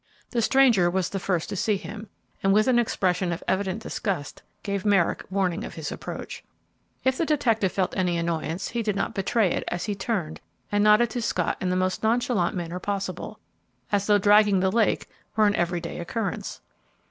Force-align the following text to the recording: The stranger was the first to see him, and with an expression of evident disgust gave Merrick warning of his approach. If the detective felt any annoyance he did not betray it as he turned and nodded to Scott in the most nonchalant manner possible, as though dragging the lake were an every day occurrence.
The 0.31 0.41
stranger 0.41 0.89
was 0.89 1.09
the 1.09 1.19
first 1.19 1.47
to 1.49 1.55
see 1.55 1.77
him, 1.77 2.07
and 2.41 2.51
with 2.51 2.67
an 2.67 2.79
expression 2.79 3.31
of 3.31 3.43
evident 3.47 3.83
disgust 3.83 4.41
gave 4.63 4.83
Merrick 4.83 5.23
warning 5.29 5.63
of 5.63 5.75
his 5.75 5.91
approach. 5.91 6.43
If 7.03 7.19
the 7.19 7.23
detective 7.27 7.71
felt 7.71 7.95
any 7.95 8.17
annoyance 8.17 8.69
he 8.69 8.81
did 8.81 8.95
not 8.95 9.13
betray 9.13 9.51
it 9.51 9.63
as 9.67 9.85
he 9.85 9.93
turned 9.93 10.41
and 10.71 10.83
nodded 10.83 11.11
to 11.11 11.21
Scott 11.21 11.55
in 11.61 11.69
the 11.69 11.75
most 11.75 12.01
nonchalant 12.01 12.55
manner 12.55 12.79
possible, 12.79 13.37
as 13.91 14.07
though 14.07 14.17
dragging 14.17 14.59
the 14.59 14.71
lake 14.71 15.07
were 15.35 15.45
an 15.45 15.53
every 15.55 15.79
day 15.79 15.99
occurrence. 15.99 16.61